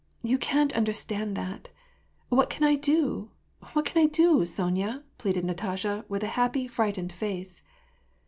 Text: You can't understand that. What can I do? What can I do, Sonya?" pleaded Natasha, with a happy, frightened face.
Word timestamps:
You 0.23 0.39
can't 0.39 0.75
understand 0.75 1.35
that. 1.37 1.69
What 2.29 2.49
can 2.49 2.63
I 2.63 2.73
do? 2.73 3.29
What 3.73 3.85
can 3.85 4.01
I 4.01 4.07
do, 4.07 4.43
Sonya?" 4.47 5.03
pleaded 5.19 5.45
Natasha, 5.45 6.05
with 6.09 6.23
a 6.23 6.37
happy, 6.41 6.65
frightened 6.67 7.13
face. 7.13 7.61